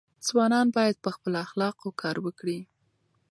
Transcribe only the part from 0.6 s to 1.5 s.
باید په خپلو